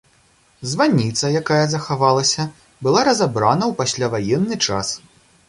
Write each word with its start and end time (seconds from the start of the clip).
Званіца, 0.69 1.29
якая 1.41 1.59
захавалася, 1.73 2.47
была 2.89 3.05
разабрана 3.09 3.65
ў 3.71 3.73
пасляваенны 3.83 4.61
час. 4.71 4.93